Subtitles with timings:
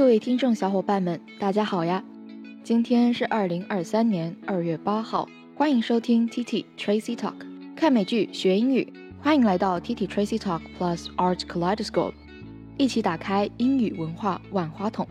[0.00, 2.02] 各位听众小伙伴们，大家好呀！
[2.64, 7.34] 今天是二零二三年二月八号，欢迎收听 T T Tracy Talk，
[7.76, 8.90] 看美剧学英语，
[9.20, 12.14] 欢迎来到 T T Tracy Talk Plus Art Kaleidoscope，
[12.78, 15.06] 一起打开英语文化万花筒。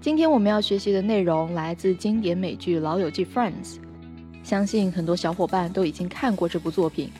[0.00, 3.76] 今天我们要学习的内容来自经典美剧《老友记》Friends，
[4.42, 7.10] 相信很多小伙伴都已经看过这部作品。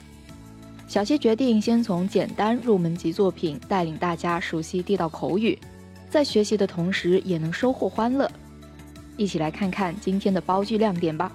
[0.89, 5.59] 小谢决定先从简单入门级作品带领大家熟悉地道口语。
[6.11, 8.29] 在学习的同时，也能收获欢乐。
[9.17, 11.31] 一起来看看今天的包句亮点吧。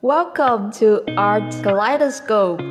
[0.00, 2.69] Welcome to Art Kaleidoscope.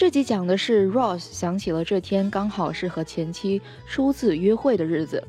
[0.00, 5.22] 这集讲的是 Ross 想起了这天刚好是和前妻初次约会的日子，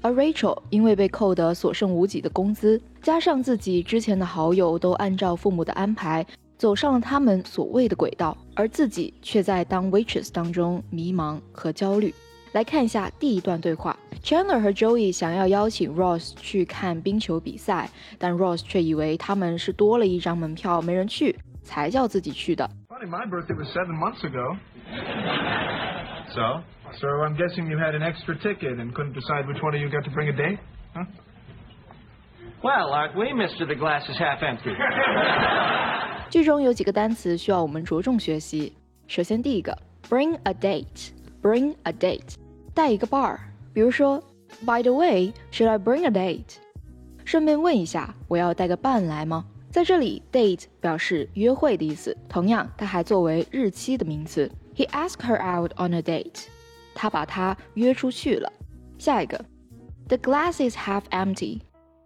[0.00, 6.24] 而 Rachel 因为被扣得所剩无几的工资，加上自己之前的好友都按照父母的安排
[6.56, 12.14] 走上了他们所谓的轨道，而自己却在当 waitress 当中迷茫和焦虑。
[12.52, 22.70] 来看一下第一段对话：Chandler 和 Joey 想要邀请 Ross 去看冰球比赛，但 Ross 却以为他们是多了一张门票没人去，才叫自己去的。
[23.07, 24.57] My birthday was seven months ago.
[26.35, 26.63] So?
[26.99, 29.89] So I'm guessing you had an extra ticket and couldn't decide which one of you
[29.89, 30.59] got to bring a date?
[30.93, 31.05] Huh?
[32.61, 33.65] Well, aren't we, Mr.
[33.67, 34.75] The Glass is Half Empty?
[36.29, 38.73] 剧中有几个单词需要我们着重学习。
[39.07, 39.77] 首先，第一个，
[40.09, 42.35] bring a date，bring a date，
[42.73, 43.39] 带一个伴儿。
[43.73, 44.21] 比如说，
[44.65, 46.57] By the way，should I bring a date？
[47.23, 49.45] 顺便问一下，我要带个伴来吗？
[49.73, 54.49] 在这里，date 表示约会的意思，同样，它还作为日期的名词。
[54.75, 56.45] He asked her out on a date。
[56.95, 58.51] 他把她约出去了。
[58.97, 59.45] 下一个，
[60.07, 61.59] The glass is half empty。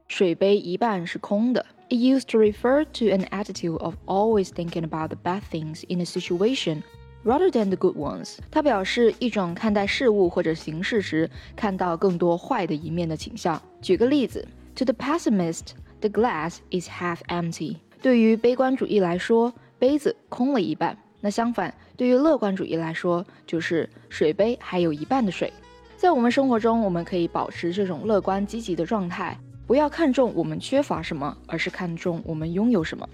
[0.10, 1.66] 水杯一半是空的。
[1.90, 6.06] It used to refer to an attitude of always thinking about the bad things in a
[6.06, 6.84] situation
[7.24, 8.38] rather than the good ones。
[8.52, 13.62] 它表示一种看待事物或者形式时看到更多坏的一面的倾向。
[13.82, 14.46] 举个例子，
[14.76, 15.72] To the pessimist。
[16.01, 17.77] The glass is half empty。
[18.01, 20.97] 对于悲观主义来说，杯子空了一半。
[21.21, 25.53] 那相反，对于乐观主义来说，就是水杯还有一半的水。
[25.97, 33.09] 在我们生活中，我们可以保持这种乐观积极的状态，不要看重我们缺乏什么，而是看重我们拥有什么。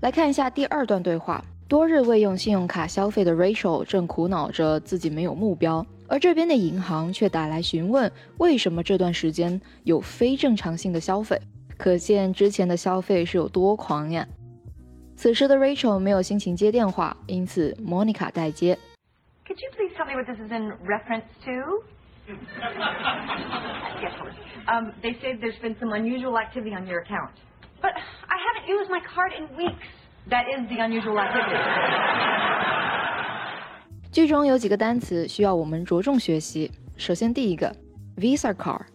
[0.00, 11.38] 来看一下第二段对话：多日未用信用卡消费的 Rachel 正苦恼着自己没有目标，而这边的银行却打来询问，为什么这段时间有非正常性的消费。
[11.76, 14.26] 可见之前的消费是有多狂呀！
[15.16, 18.78] 此时的 Rachel 没有心情接电话，因此 Monica 代接。
[19.46, 21.82] Could you please tell me what this is in reference to?
[24.00, 24.12] yes.
[24.66, 27.30] Um, they say there's been some unusual activity on your account.
[27.80, 27.92] But
[28.28, 29.86] I haven't used my card in weeks.
[30.28, 31.58] That is the unusual activity.
[34.12, 36.70] 剧中有几个单词需要我们着重学习。
[36.96, 37.74] 首先，第一个
[38.16, 38.86] Visa card，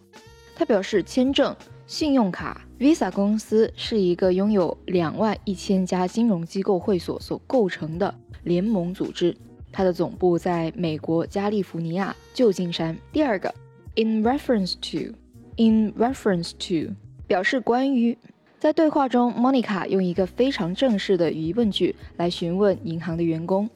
[0.56, 1.56] 它表示签证。
[1.88, 9.34] 信用卡 Visa 公司是一个拥有两万一千家金融机构会所所构成的联盟组织，
[9.72, 12.98] 它的总部在美国加利福尼亚旧金山。
[13.14, 13.56] 第二个
[13.96, 16.94] ，in reference to，in reference to
[17.26, 18.18] 表示关于。
[18.60, 23.70] 在对话中，Monica 用一个非常正式的疑问句来询问银行的员工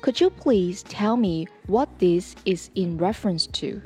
[0.00, 3.80] ：Could you please tell me what this is in reference to？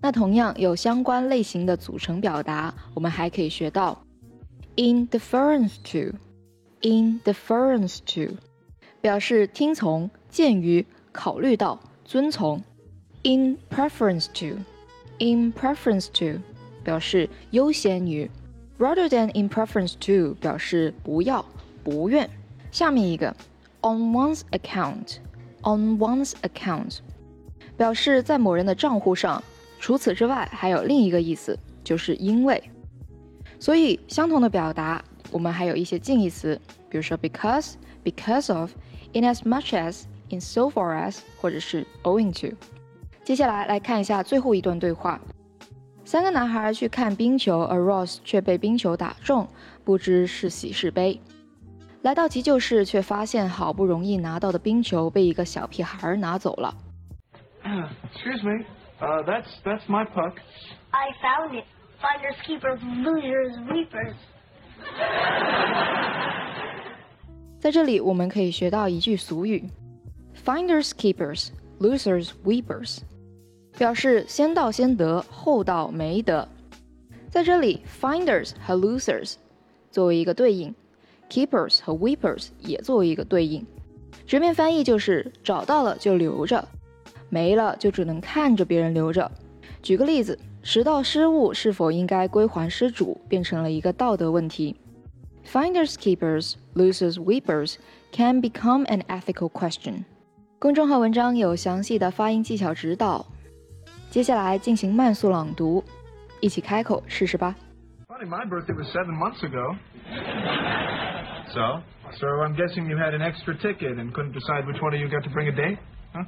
[0.00, 4.04] 那同样有相关类型的组成表达，我们还可以学到
[4.76, 8.36] in deference to，in deference to
[9.00, 12.58] 表示听从、鉴于、考虑到、遵从；
[13.22, 16.38] in preference to，in preference to
[16.82, 18.28] 表示优先于；
[18.78, 21.42] rather than in preference to 表示不要、
[21.82, 22.28] 不愿。
[22.70, 23.34] 下面一个
[23.80, 26.98] on one's account，on one's account
[27.78, 29.42] 表示在某人的账户上。
[29.79, 32.61] 除此之外，还有另一个意思，就是因为。
[33.59, 36.59] 所以，相同的表达，我们还有一些近义词，
[36.89, 37.73] 比如说 because、
[38.03, 38.71] because of、
[39.13, 42.55] in as much as、in so far as，或者是 owing to。
[43.23, 45.19] 接下来来看一下最后一段对话：
[46.03, 49.47] 三个男孩去看冰球，而 Ross 却被冰球打中，
[49.83, 51.19] 不知是喜是悲。
[52.01, 56.75] 来到急救室，却发现好不容易拿到的冰球被一个小屁孩拿走了。
[57.63, 58.65] Excuse me.
[59.00, 60.34] Uh, that's that's my puck.
[60.90, 61.64] I found it.
[62.00, 64.14] Finders keepers, losers weepers.
[67.58, 69.68] 在这里，我们可以学到一句俗语：
[70.44, 71.50] Finders keepers,
[71.80, 73.00] losers weepers。
[73.76, 76.46] 表示先到先得，后到没得。
[77.28, 79.34] 在这里，finders 和 losers
[79.90, 80.72] 作为一个对应，
[81.28, 83.66] keepers 和 weepers 也作为一个对应。
[84.26, 86.68] 直面翻译就是找到了就留着，
[87.28, 89.30] 没了就只能看着别人留着。
[89.82, 94.76] 举个例子，拾到失物是否应该归还失主，变成了一个道德问题。
[95.46, 97.76] Finders keepers, losers weepers
[98.12, 100.04] can become an ethical question。
[100.58, 103.26] 公众号文章有详细的发音技巧指导。
[104.08, 105.84] 接下来进行慢速朗读，
[106.40, 107.54] 一起开口试试吧。
[108.06, 109.76] Funny, my birthday was seven months ago.
[111.52, 111.82] So?
[112.18, 115.08] So I'm guessing you had an extra ticket and couldn't decide which one of you
[115.08, 115.78] got to bring a date?
[116.14, 116.24] Huh?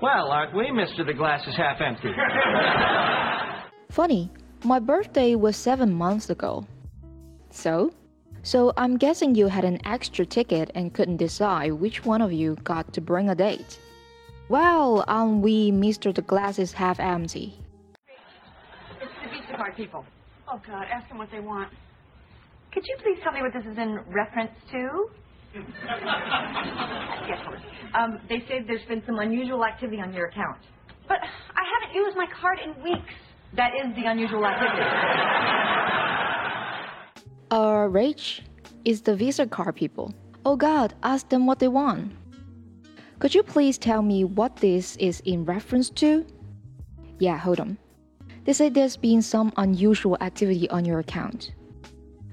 [0.00, 1.04] Well, aren't we, Mr.
[1.04, 2.10] The glass is half empty?
[3.90, 4.30] Funny,
[4.64, 6.64] my birthday was seven months ago.
[7.50, 7.92] So?
[8.44, 12.56] So I'm guessing you had an extra ticket and couldn't decide which one of you
[12.62, 13.80] got to bring a date.
[14.48, 16.14] Well, aren't we, Mr.
[16.14, 17.58] The glass is half empty?
[19.02, 20.04] It's the Visa card people.
[20.46, 21.72] Oh, God, ask them what they want.
[22.72, 25.10] Could you please tell me what this is in reference to?
[25.54, 27.60] Yes, please.
[27.94, 30.58] Um, they say there's been some unusual activity on your account.
[31.08, 33.14] But I haven't used my card in weeks.
[33.54, 34.82] That is the unusual activity.
[37.50, 38.40] Uh, Rach,
[38.84, 40.12] it's the Visa card people.
[40.44, 42.12] Oh God, ask them what they want.
[43.18, 46.26] Could you please tell me what this is in reference to?
[47.18, 47.78] Yeah, hold on.
[48.44, 51.52] They say there's been some unusual activity on your account.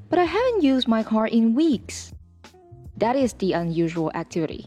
[0.09, 2.13] But I haven't used my card in weeks.
[2.98, 4.66] That is the unusual activity.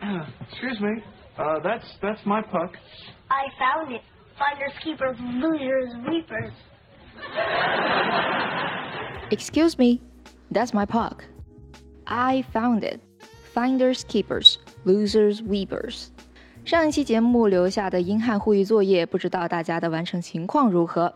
[0.51, 1.03] Excuse me.
[1.37, 2.77] Uh, that's that's my puck.
[3.29, 4.01] I found it.
[4.37, 6.51] Finders, keepers, losers, weepers.
[9.31, 10.01] Excuse me,
[10.51, 11.23] that's my puck.
[12.05, 12.99] I found it.
[13.53, 16.09] Finders, keepers, losers, weepers.
[16.65, 21.13] 上一期节目留下的英汉互译作业，不知道大家的完成情况如何？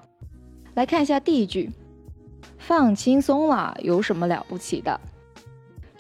[0.76, 1.72] 来看一下第一句，
[2.58, 5.00] 放轻松啦，有什么了不起的？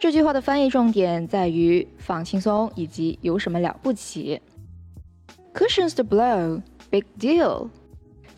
[0.05, 4.39] 这句话的翻译重点在于放轻松以及有什么了不起。
[5.55, 6.61] Cushions the blow,
[6.91, 7.71] big deal。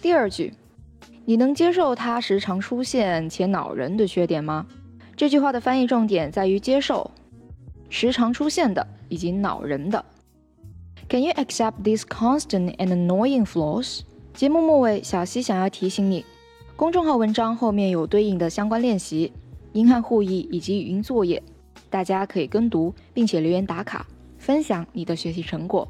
[0.00, 0.54] 第二句，
[1.24, 4.64] 你能接受他时常出现且恼人的缺点吗？
[5.16, 7.10] 这句话的翻译重点在于接受
[7.88, 10.04] 时常出现的以及恼人的。
[11.08, 14.02] Can you accept these constant and annoying flaws？
[14.34, 16.24] 节目末尾，小溪想要提醒你，
[16.76, 19.32] 公众号文章后面有对应的相关练习、
[19.72, 21.42] 英汉互译以及语音作业，
[21.90, 24.06] 大家可以跟读，并且留言打卡，
[24.38, 25.86] 分享你的学习成果。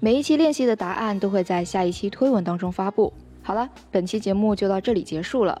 [0.00, 3.12] 每一期练习的答案都会在下一期推文当中发布。
[3.42, 5.60] 好了，本期节目就到这里结束了。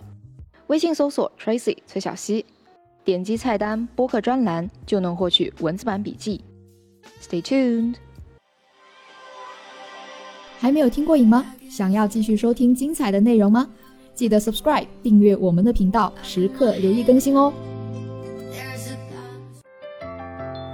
[0.68, 2.44] 微信搜索 Tracy 崔小溪，
[3.04, 6.44] 点击菜单播客专栏就能获取文字版笔记。
[7.22, 7.94] Stay tuned。
[10.58, 11.54] 还没有听过瘾吗？
[11.70, 13.68] 想要继续收听精彩的内容吗？
[14.14, 17.52] 记得 subscribe 订阅我们的频道，时刻留意更新哦。